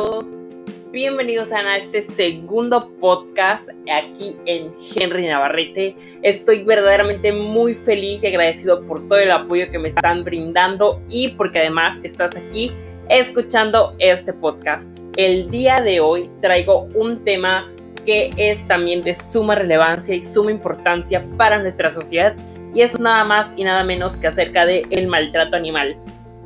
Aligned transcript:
todos. 0.00 0.46
Bienvenidos 0.92 1.52
a 1.52 1.76
este 1.76 2.00
segundo 2.00 2.90
podcast 3.00 3.68
aquí 3.92 4.34
en 4.46 4.72
Henry 4.96 5.26
Navarrete. 5.26 5.94
Estoy 6.22 6.64
verdaderamente 6.64 7.34
muy 7.34 7.74
feliz 7.74 8.22
y 8.22 8.28
agradecido 8.28 8.80
por 8.86 9.06
todo 9.08 9.18
el 9.18 9.30
apoyo 9.30 9.70
que 9.70 9.78
me 9.78 9.90
están 9.90 10.24
brindando 10.24 11.02
y 11.10 11.28
porque 11.28 11.58
además 11.58 11.98
estás 12.02 12.34
aquí 12.34 12.72
escuchando 13.10 13.94
este 13.98 14.32
podcast. 14.32 14.90
El 15.18 15.50
día 15.50 15.82
de 15.82 16.00
hoy 16.00 16.30
traigo 16.40 16.88
un 16.94 17.22
tema 17.22 17.70
que 18.06 18.30
es 18.38 18.66
también 18.68 19.02
de 19.02 19.12
suma 19.12 19.54
relevancia 19.54 20.14
y 20.14 20.22
suma 20.22 20.50
importancia 20.50 21.22
para 21.36 21.58
nuestra 21.58 21.90
sociedad 21.90 22.34
y 22.74 22.80
es 22.80 22.98
nada 22.98 23.24
más 23.24 23.48
y 23.54 23.64
nada 23.64 23.84
menos 23.84 24.14
que 24.14 24.28
acerca 24.28 24.64
del 24.64 24.86
el 24.88 25.08
maltrato 25.08 25.56
animal. 25.56 25.94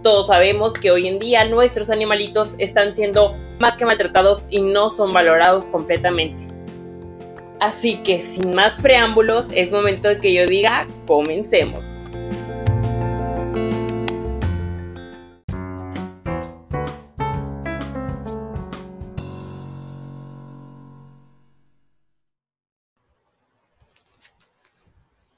Todos 0.02 0.26
sabemos 0.26 0.74
que 0.74 0.90
hoy 0.90 1.06
en 1.06 1.18
día 1.18 1.44
nuestros 1.46 1.88
animalitos 1.88 2.56
están 2.58 2.94
siendo 2.94 3.34
más 3.58 3.76
que 3.76 3.86
maltratados 3.86 4.46
y 4.50 4.60
no 4.62 4.90
son 4.90 5.12
valorados 5.12 5.68
completamente. 5.68 6.48
Así 7.60 8.02
que 8.02 8.20
sin 8.20 8.54
más 8.54 8.72
preámbulos, 8.80 9.48
es 9.54 9.72
momento 9.72 10.08
de 10.08 10.20
que 10.20 10.34
yo 10.34 10.46
diga, 10.46 10.86
comencemos. 11.06 11.86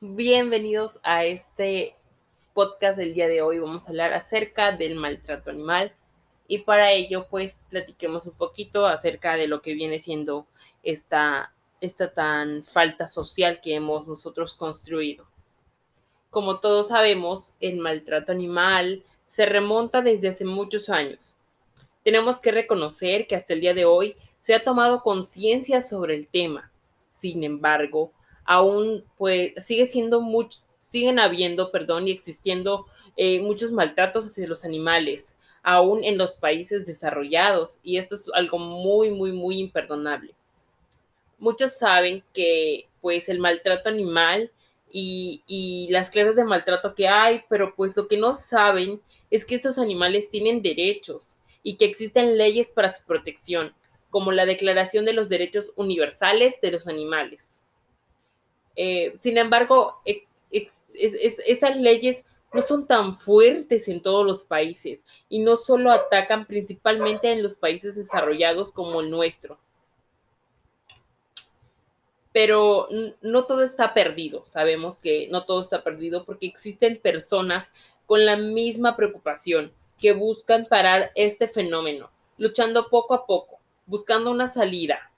Bienvenidos 0.00 0.98
a 1.02 1.24
este 1.24 1.94
podcast 2.54 2.98
del 2.98 3.12
día 3.12 3.28
de 3.28 3.42
hoy 3.42 3.58
vamos 3.58 3.86
a 3.86 3.90
hablar 3.90 4.14
acerca 4.14 4.72
del 4.72 4.94
maltrato 4.94 5.50
animal 5.50 5.92
y 6.48 6.58
para 6.58 6.92
ello 6.92 7.26
pues 7.28 7.64
platiquemos 7.70 8.26
un 8.26 8.34
poquito 8.34 8.86
acerca 8.86 9.36
de 9.36 9.46
lo 9.46 9.62
que 9.62 9.74
viene 9.74 10.00
siendo 10.00 10.46
esta, 10.82 11.52
esta 11.80 12.12
tan 12.12 12.64
falta 12.64 13.08
social 13.08 13.60
que 13.60 13.74
hemos 13.74 14.06
nosotros 14.06 14.54
construido. 14.54 15.26
Como 16.30 16.60
todos 16.60 16.88
sabemos, 16.88 17.56
el 17.60 17.78
maltrato 17.78 18.32
animal 18.32 19.04
se 19.26 19.46
remonta 19.46 20.02
desde 20.02 20.28
hace 20.28 20.44
muchos 20.44 20.88
años. 20.88 21.34
Tenemos 22.04 22.40
que 22.40 22.52
reconocer 22.52 23.26
que 23.26 23.36
hasta 23.36 23.54
el 23.54 23.60
día 23.60 23.74
de 23.74 23.84
hoy 23.84 24.16
se 24.40 24.54
ha 24.54 24.62
tomado 24.62 25.02
conciencia 25.02 25.82
sobre 25.82 26.14
el 26.14 26.28
tema. 26.28 26.70
Sin 27.10 27.42
embargo, 27.42 28.12
aún 28.44 29.04
pues 29.16 29.52
sigue 29.64 29.86
siendo 29.86 30.20
mucho, 30.20 30.60
siguen 30.86 31.18
habiendo, 31.18 31.72
perdón, 31.72 32.06
y 32.06 32.12
existiendo 32.12 32.86
eh, 33.16 33.40
muchos 33.40 33.72
maltratos 33.72 34.26
hacia 34.26 34.46
los 34.46 34.64
animales, 34.64 35.35
aún 35.68 36.04
en 36.04 36.16
los 36.16 36.36
países 36.36 36.86
desarrollados, 36.86 37.80
y 37.82 37.96
esto 37.96 38.14
es 38.14 38.30
algo 38.34 38.56
muy, 38.56 39.10
muy, 39.10 39.32
muy 39.32 39.58
imperdonable. 39.58 40.32
Muchos 41.38 41.76
saben 41.76 42.22
que 42.32 42.88
pues 43.00 43.28
el 43.28 43.40
maltrato 43.40 43.88
animal 43.88 44.52
y, 44.92 45.42
y 45.48 45.88
las 45.90 46.10
clases 46.10 46.36
de 46.36 46.44
maltrato 46.44 46.94
que 46.94 47.08
hay, 47.08 47.42
pero 47.48 47.74
pues 47.74 47.96
lo 47.96 48.06
que 48.06 48.16
no 48.16 48.36
saben 48.36 49.02
es 49.32 49.44
que 49.44 49.56
estos 49.56 49.76
animales 49.76 50.30
tienen 50.30 50.62
derechos 50.62 51.40
y 51.64 51.74
que 51.74 51.86
existen 51.86 52.38
leyes 52.38 52.70
para 52.70 52.88
su 52.88 53.02
protección, 53.02 53.74
como 54.10 54.30
la 54.30 54.46
Declaración 54.46 55.04
de 55.04 55.14
los 55.14 55.28
Derechos 55.28 55.72
Universales 55.74 56.60
de 56.60 56.70
los 56.70 56.86
Animales. 56.86 57.44
Eh, 58.76 59.16
sin 59.18 59.36
embargo, 59.36 60.00
esas 60.94 61.76
leyes 61.76 62.22
no 62.56 62.66
son 62.66 62.86
tan 62.86 63.14
fuertes 63.14 63.86
en 63.88 64.00
todos 64.00 64.24
los 64.24 64.44
países 64.44 65.00
y 65.28 65.40
no 65.40 65.56
solo 65.56 65.92
atacan 65.92 66.46
principalmente 66.46 67.30
en 67.30 67.42
los 67.42 67.56
países 67.56 67.94
desarrollados 67.94 68.72
como 68.72 69.00
el 69.00 69.10
nuestro. 69.10 69.58
Pero 72.32 72.88
no 73.20 73.44
todo 73.44 73.62
está 73.62 73.94
perdido, 73.94 74.44
sabemos 74.46 74.98
que 74.98 75.28
no 75.30 75.44
todo 75.44 75.60
está 75.60 75.84
perdido 75.84 76.24
porque 76.24 76.46
existen 76.46 76.98
personas 76.98 77.70
con 78.06 78.24
la 78.24 78.36
misma 78.36 78.96
preocupación 78.96 79.72
que 79.98 80.12
buscan 80.12 80.66
parar 80.66 81.12
este 81.14 81.48
fenómeno, 81.48 82.10
luchando 82.38 82.88
poco 82.88 83.14
a 83.14 83.26
poco, 83.26 83.58
buscando 83.86 84.30
una 84.30 84.48
salida 84.48 85.10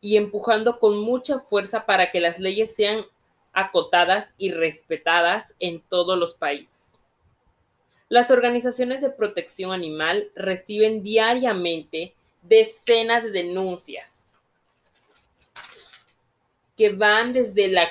y 0.00 0.16
empujando 0.16 0.78
con 0.78 0.98
mucha 0.98 1.38
fuerza 1.38 1.86
para 1.86 2.10
que 2.10 2.20
las 2.20 2.38
leyes 2.38 2.74
sean 2.74 3.06
acotadas 3.54 4.28
y 4.36 4.52
respetadas 4.52 5.54
en 5.60 5.80
todos 5.80 6.18
los 6.18 6.34
países. 6.34 6.92
Las 8.08 8.30
organizaciones 8.30 9.00
de 9.00 9.10
protección 9.10 9.72
animal 9.72 10.30
reciben 10.34 11.02
diariamente 11.02 12.14
decenas 12.42 13.24
de 13.24 13.30
denuncias 13.30 14.20
que 16.76 16.90
van 16.90 17.32
desde 17.32 17.68
la 17.68 17.88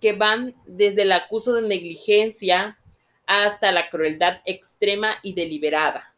que 0.00 0.12
van 0.12 0.54
desde 0.66 1.02
el 1.02 1.12
acuso 1.12 1.54
de 1.54 1.66
negligencia 1.66 2.78
hasta 3.26 3.72
la 3.72 3.88
crueldad 3.88 4.42
extrema 4.44 5.16
y 5.22 5.32
deliberada. 5.32 6.14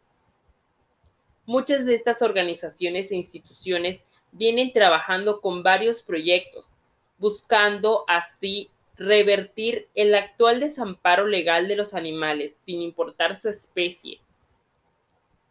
Muchas 1.45 1.87
de 1.87 1.95
estas 1.95 2.23
organizaciones 2.23 3.13
e 3.13 3.17
instituciones 3.17 4.07
vienen 4.33 4.73
trabajando 4.73 5.41
con 5.41 5.63
varios 5.63 6.03
proyectos, 6.03 6.71
buscando 7.19 8.05
así 8.09 8.71
revertir 8.99 9.89
el 9.95 10.15
actual 10.15 10.61
desamparo 10.61 11.27
legal 11.27 11.69
de 11.69 11.77
los 11.77 11.95
animales, 11.95 12.57
sin 12.65 12.81
importar 12.83 13.37
su 13.37 13.49
especie. 13.49 14.21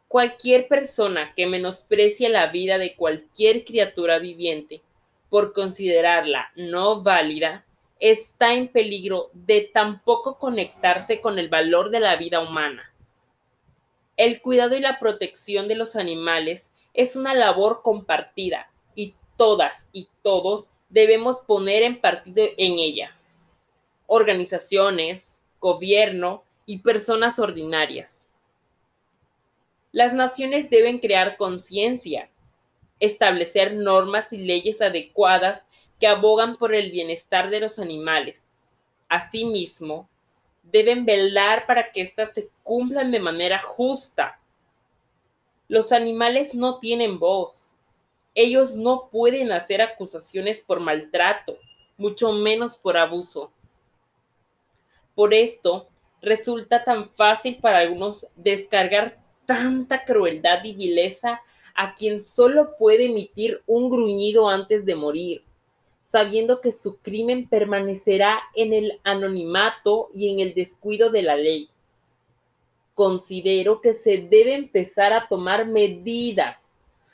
Cualquier 0.07 0.67
persona 0.67 1.33
que 1.35 1.45
menosprecie 1.45 2.29
la 2.29 2.47
vida 2.47 2.77
de 2.77 2.95
cualquier 2.95 3.65
criatura 3.65 4.19
viviente 4.19 4.81
por 5.29 5.53
considerarla 5.53 6.51
no 6.55 7.01
válida, 7.01 7.65
está 7.99 8.53
en 8.53 8.67
peligro 8.67 9.29
de 9.33 9.69
tampoco 9.73 10.37
conectarse 10.37 11.21
con 11.21 11.39
el 11.39 11.49
valor 11.49 11.89
de 11.89 11.99
la 11.99 12.15
vida 12.15 12.39
humana. 12.39 12.93
El 14.17 14.41
cuidado 14.41 14.75
y 14.77 14.79
la 14.79 14.99
protección 14.99 15.67
de 15.67 15.75
los 15.75 15.95
animales 15.95 16.71
es 16.93 17.15
una 17.15 17.33
labor 17.33 17.81
compartida 17.83 18.71
y 18.95 19.13
todas 19.37 19.89
y 19.91 20.07
todos 20.21 20.69
debemos 20.89 21.41
poner 21.41 21.83
en 21.83 21.99
partido 21.99 22.45
en 22.57 22.79
ella 22.79 23.13
organizaciones, 24.07 25.41
gobierno 25.59 26.43
y 26.65 26.79
personas 26.79 27.39
ordinarias. 27.39 28.27
Las 29.91 30.13
naciones 30.13 30.69
deben 30.69 30.99
crear 30.99 31.37
conciencia, 31.37 32.29
establecer 32.99 33.73
normas 33.73 34.31
y 34.33 34.37
leyes 34.37 34.81
adecuadas 34.81 35.61
que 35.99 36.07
abogan 36.07 36.57
por 36.57 36.73
el 36.73 36.91
bienestar 36.91 37.49
de 37.49 37.61
los 37.61 37.79
animales. 37.79 38.41
Asimismo, 39.07 40.09
deben 40.63 41.05
velar 41.05 41.65
para 41.65 41.91
que 41.91 42.01
éstas 42.01 42.33
se 42.33 42.49
cumplan 42.63 43.11
de 43.11 43.19
manera 43.19 43.59
justa. 43.59 44.39
Los 45.67 45.91
animales 45.91 46.53
no 46.53 46.79
tienen 46.79 47.19
voz. 47.19 47.75
Ellos 48.33 48.75
no 48.75 49.09
pueden 49.09 49.51
hacer 49.51 49.81
acusaciones 49.81 50.61
por 50.61 50.79
maltrato, 50.81 51.57
mucho 51.97 52.33
menos 52.33 52.75
por 52.75 52.97
abuso. 52.97 53.51
Por 55.15 55.33
esto, 55.33 55.87
resulta 56.21 56.83
tan 56.83 57.09
fácil 57.09 57.57
para 57.61 57.79
algunos 57.79 58.27
descargar 58.35 59.17
tanta 59.45 60.03
crueldad 60.03 60.63
y 60.63 60.73
vileza 60.73 61.41
a 61.73 61.93
quien 61.93 62.23
solo 62.23 62.77
puede 62.77 63.05
emitir 63.05 63.61
un 63.65 63.89
gruñido 63.89 64.49
antes 64.49 64.85
de 64.85 64.95
morir, 64.95 65.43
sabiendo 66.01 66.61
que 66.61 66.71
su 66.71 66.97
crimen 66.97 67.47
permanecerá 67.47 68.39
en 68.55 68.73
el 68.73 68.99
anonimato 69.03 70.09
y 70.13 70.31
en 70.31 70.39
el 70.39 70.53
descuido 70.53 71.09
de 71.11 71.23
la 71.23 71.35
ley. 71.35 71.69
Considero 72.93 73.81
que 73.81 73.93
se 73.93 74.17
debe 74.17 74.53
empezar 74.53 75.13
a 75.13 75.27
tomar 75.27 75.67
medidas, 75.67 76.59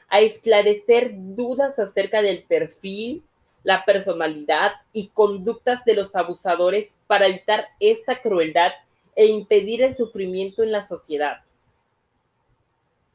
a 0.09 0.21
esclarecer 0.21 1.13
dudas 1.15 1.79
acerca 1.79 2.21
del 2.21 2.43
perfil, 2.43 3.23
la 3.63 3.85
personalidad 3.85 4.73
y 4.91 5.09
conductas 5.09 5.85
de 5.85 5.95
los 5.95 6.15
abusadores 6.15 6.97
para 7.07 7.27
evitar 7.27 7.67
esta 7.79 8.21
crueldad 8.21 8.71
e 9.15 9.27
impedir 9.27 9.83
el 9.83 9.95
sufrimiento 9.95 10.63
en 10.63 10.71
la 10.71 10.83
sociedad. 10.83 11.41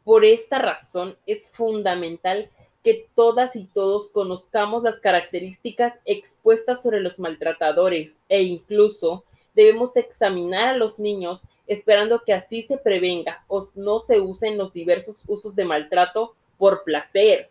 Por 0.05 0.25
esta 0.25 0.59
razón 0.59 1.17
es 1.27 1.51
fundamental 1.51 2.51
que 2.85 3.09
todas 3.17 3.57
y 3.57 3.65
todos 3.65 4.11
conozcamos 4.11 4.85
las 4.85 5.01
características 5.01 5.95
expuestas 6.05 6.83
sobre 6.83 7.01
los 7.01 7.19
maltratadores 7.19 8.19
e 8.29 8.43
incluso 8.43 9.25
debemos 9.57 9.97
examinar 9.97 10.69
a 10.69 10.77
los 10.77 11.01
niños 11.01 11.41
esperando 11.67 12.23
que 12.23 12.33
así 12.33 12.63
se 12.63 12.79
prevenga 12.79 13.45
o 13.49 13.69
no 13.75 14.05
se 14.07 14.21
usen 14.21 14.57
los 14.57 14.73
diversos 14.73 15.17
usos 15.27 15.57
de 15.57 15.65
maltrato 15.65 16.37
por 16.59 16.85
placer, 16.85 17.51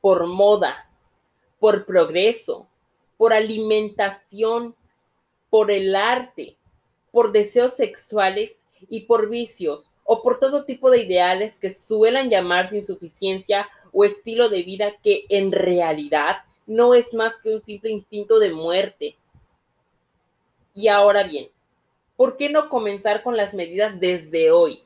por 0.00 0.26
moda, 0.26 0.90
por 1.64 1.86
progreso, 1.86 2.68
por 3.16 3.32
alimentación, 3.32 4.76
por 5.48 5.70
el 5.70 5.96
arte, 5.96 6.58
por 7.10 7.32
deseos 7.32 7.72
sexuales 7.72 8.66
y 8.90 9.06
por 9.06 9.30
vicios 9.30 9.90
o 10.04 10.20
por 10.20 10.38
todo 10.38 10.66
tipo 10.66 10.90
de 10.90 11.04
ideales 11.04 11.56
que 11.56 11.72
suelen 11.72 12.28
llamarse 12.28 12.76
insuficiencia 12.76 13.66
o 13.92 14.04
estilo 14.04 14.50
de 14.50 14.62
vida 14.62 14.92
que 15.02 15.24
en 15.30 15.52
realidad 15.52 16.44
no 16.66 16.92
es 16.92 17.14
más 17.14 17.32
que 17.42 17.54
un 17.54 17.62
simple 17.62 17.92
instinto 17.92 18.38
de 18.40 18.52
muerte. 18.52 19.16
Y 20.74 20.88
ahora 20.88 21.22
bien, 21.22 21.48
¿por 22.14 22.36
qué 22.36 22.50
no 22.50 22.68
comenzar 22.68 23.22
con 23.22 23.38
las 23.38 23.54
medidas 23.54 23.98
desde 24.00 24.50
hoy? 24.50 24.82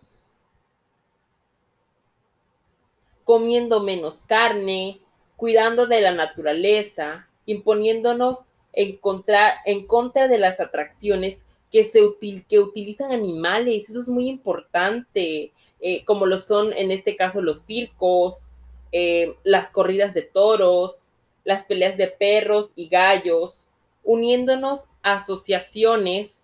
Comiendo 3.24 3.80
menos 3.80 4.24
carne, 4.24 5.00
cuidando 5.38 5.86
de 5.86 6.00
la 6.00 6.10
naturaleza, 6.10 7.28
imponiéndonos 7.46 8.38
en 8.72 8.96
contra, 8.96 9.54
en 9.64 9.86
contra 9.86 10.26
de 10.26 10.36
las 10.36 10.58
atracciones 10.58 11.38
que, 11.70 11.84
se 11.84 12.00
que 12.48 12.58
utilizan 12.58 13.12
animales. 13.12 13.88
Eso 13.88 14.00
es 14.00 14.08
muy 14.08 14.28
importante, 14.28 15.52
eh, 15.80 16.04
como 16.04 16.26
lo 16.26 16.40
son 16.40 16.72
en 16.72 16.90
este 16.90 17.14
caso 17.14 17.40
los 17.40 17.60
circos, 17.62 18.48
eh, 18.90 19.36
las 19.44 19.70
corridas 19.70 20.12
de 20.12 20.22
toros, 20.22 21.08
las 21.44 21.64
peleas 21.66 21.96
de 21.96 22.08
perros 22.08 22.72
y 22.74 22.88
gallos, 22.88 23.70
uniéndonos 24.02 24.80
a 25.04 25.14
asociaciones 25.14 26.42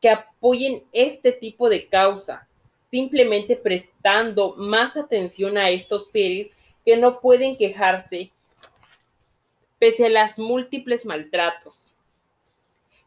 que 0.00 0.08
apoyen 0.08 0.84
este 0.92 1.32
tipo 1.32 1.68
de 1.68 1.88
causa, 1.88 2.46
simplemente 2.92 3.56
prestando 3.56 4.54
más 4.56 4.96
atención 4.96 5.58
a 5.58 5.70
estos 5.70 6.10
seres 6.12 6.52
que 6.90 6.96
no 6.96 7.20
pueden 7.20 7.56
quejarse 7.56 8.32
pese 9.78 10.06
a 10.06 10.08
las 10.08 10.40
múltiples 10.40 11.06
maltratos. 11.06 11.94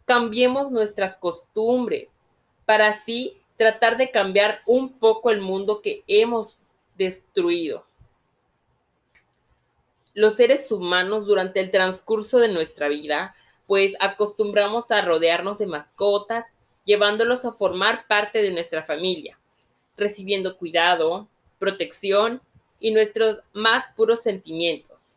Cambiemos 0.06 0.72
nuestras 0.72 1.18
costumbres 1.18 2.14
para 2.66 2.88
así 2.88 3.42
tratar 3.58 3.98
de 3.98 4.10
cambiar 4.10 4.62
un 4.68 4.94
poco 5.00 5.32
el 5.32 5.42
mundo 5.42 5.82
que 5.82 6.02
hemos 6.08 6.60
destruido. 6.98 7.86
Los 10.14 10.36
seres 10.36 10.72
humanos 10.72 11.26
durante 11.26 11.60
el 11.60 11.70
transcurso 11.70 12.40
de 12.40 12.54
nuestra 12.54 12.88
vida, 12.88 13.36
pues 13.68 13.96
acostumbramos 14.00 14.92
a 14.92 15.02
rodearnos 15.02 15.58
de 15.58 15.68
mascotas, 15.68 16.58
llevándolos 16.86 17.44
a 17.44 17.52
formar 17.52 18.08
parte 18.08 18.42
de 18.42 18.52
nuestra 18.52 18.86
familia, 18.86 19.38
recibiendo 19.98 20.56
cuidado, 20.58 21.28
protección 21.60 22.42
y 22.84 22.92
nuestros 22.92 23.40
más 23.54 23.90
puros 23.96 24.22
sentimientos. 24.22 25.16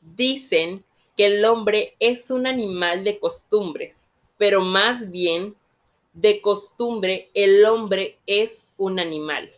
Dicen 0.00 0.84
que 1.16 1.26
el 1.26 1.44
hombre 1.44 1.96
es 1.98 2.30
un 2.30 2.46
animal 2.46 3.02
de 3.02 3.18
costumbres, 3.18 4.06
pero 4.38 4.60
más 4.60 5.10
bien 5.10 5.56
de 6.12 6.40
costumbre 6.40 7.28
el 7.34 7.64
hombre 7.64 8.20
es 8.24 8.68
un 8.76 9.00
animal. 9.00 9.50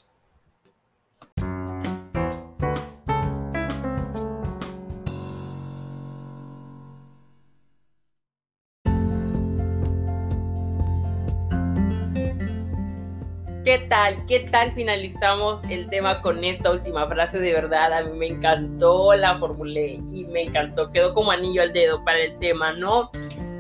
¿Qué 13.67 13.79
tal? 13.79 14.25
¿Qué 14.27 14.39
tal 14.49 14.71
finalizamos 14.75 15.61
el 15.69 15.91
tema 15.91 16.23
con 16.23 16.45
esta 16.45 16.71
última 16.71 17.09
frase? 17.09 17.41
De 17.41 17.53
verdad, 17.53 17.93
a 17.93 18.05
mí 18.05 18.17
me 18.17 18.29
encantó, 18.29 19.13
la 19.17 19.41
formulé 19.41 20.01
y 20.09 20.25
me 20.27 20.43
encantó, 20.43 20.93
quedó 20.93 21.13
como 21.13 21.33
anillo 21.33 21.63
al 21.63 21.73
dedo 21.73 22.05
para 22.05 22.21
el 22.21 22.39
tema, 22.39 22.75
¿no? 22.75 23.11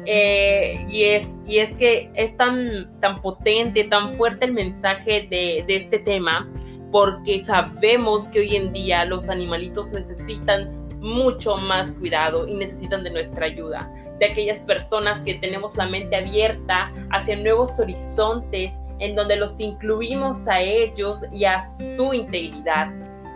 Eh, 0.05 0.87
y, 0.89 1.03
es, 1.03 1.29
y 1.45 1.59
es 1.59 1.73
que 1.73 2.09
es 2.15 2.37
tan, 2.37 2.89
tan 3.01 3.21
potente, 3.21 3.83
tan 3.83 4.15
fuerte 4.15 4.45
el 4.45 4.53
mensaje 4.53 5.27
de, 5.29 5.65
de 5.67 5.77
este 5.77 5.99
tema, 5.99 6.49
porque 6.93 7.45
sabemos 7.45 8.27
que 8.27 8.39
hoy 8.39 8.55
en 8.55 8.73
día 8.73 9.05
los 9.07 9.29
animalitos 9.29 9.91
necesitan 9.91 10.87
mucho 11.01 11.57
más 11.57 11.91
cuidado 11.91 12.47
y 12.47 12.55
necesitan 12.55 13.03
de 13.03 13.11
nuestra 13.11 13.47
ayuda, 13.47 13.93
de 14.21 14.27
aquellas 14.27 14.61
personas 14.61 15.21
que 15.25 15.35
tenemos 15.35 15.75
la 15.75 15.89
mente 15.89 16.15
abierta 16.15 16.93
hacia 17.11 17.35
nuevos 17.35 17.81
horizontes 17.81 18.73
en 18.99 19.15
donde 19.15 19.37
los 19.37 19.55
incluimos 19.59 20.47
a 20.49 20.61
ellos 20.61 21.21
y 21.33 21.45
a 21.45 21.63
su 21.63 22.13
integridad. 22.13 22.93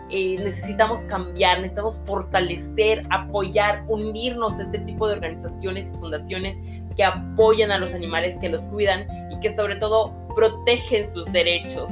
Eh, 0.09 0.35
necesitamos 0.43 1.01
cambiar, 1.03 1.57
necesitamos 1.59 2.03
fortalecer, 2.05 3.01
apoyar, 3.11 3.83
unirnos 3.87 4.59
a 4.59 4.63
este 4.63 4.79
tipo 4.79 5.07
de 5.07 5.13
organizaciones 5.13 5.89
y 5.89 5.97
fundaciones 5.97 6.57
que 6.97 7.03
apoyan 7.03 7.71
a 7.71 7.79
los 7.79 7.93
animales, 7.93 8.37
que 8.39 8.49
los 8.49 8.61
cuidan 8.63 9.07
y 9.31 9.39
que 9.39 9.55
sobre 9.55 9.77
todo 9.77 10.13
protegen 10.35 11.11
sus 11.13 11.31
derechos. 11.31 11.89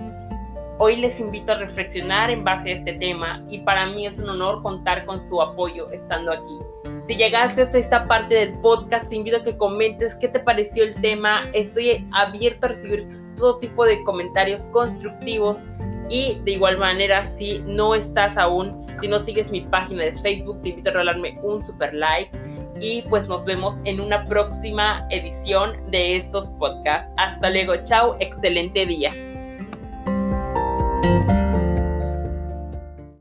Hoy 0.81 0.95
les 0.95 1.19
invito 1.19 1.51
a 1.51 1.55
reflexionar 1.55 2.29
en 2.29 2.43
base 2.43 2.71
a 2.71 2.75
este 2.75 2.93
tema 2.93 3.43
y 3.49 3.59
para 3.59 3.87
mí 3.87 4.07
es 4.07 4.17
un 4.17 4.29
honor 4.29 4.61
contar 4.63 5.05
con 5.05 5.27
su 5.27 5.41
apoyo 5.41 5.89
estando 5.91 6.31
aquí. 6.31 6.57
Si 7.07 7.17
llegaste 7.17 7.63
hasta 7.63 7.77
esta 7.77 8.07
parte 8.07 8.35
del 8.35 8.53
podcast, 8.61 9.09
te 9.09 9.17
invito 9.17 9.37
a 9.37 9.43
que 9.43 9.57
comentes 9.57 10.15
qué 10.15 10.27
te 10.29 10.39
pareció 10.39 10.83
el 10.83 10.95
tema. 10.95 11.41
Estoy 11.53 12.07
abierto 12.13 12.67
a 12.67 12.69
recibir 12.69 13.07
todo 13.39 13.59
tipo 13.59 13.85
de 13.85 14.03
comentarios 14.03 14.61
constructivos 14.71 15.57
y 16.09 16.39
de 16.43 16.51
igual 16.51 16.77
manera 16.77 17.31
si 17.37 17.59
no 17.65 17.95
estás 17.95 18.37
aún, 18.37 18.85
si 19.01 19.07
no 19.07 19.19
sigues 19.19 19.49
mi 19.49 19.61
página 19.61 20.03
de 20.03 20.15
Facebook, 20.17 20.61
te 20.61 20.69
invito 20.69 20.89
a 20.89 20.93
regalarme 20.93 21.39
un 21.41 21.65
super 21.65 21.93
like 21.93 22.29
y 22.79 23.01
pues 23.03 23.27
nos 23.27 23.45
vemos 23.45 23.77
en 23.85 23.99
una 23.99 24.25
próxima 24.25 25.05
edición 25.09 25.73
de 25.91 26.17
estos 26.17 26.47
podcasts. 26.51 27.11
Hasta 27.17 27.49
luego, 27.49 27.73
chao, 27.83 28.15
excelente 28.19 28.85
día. 28.85 29.09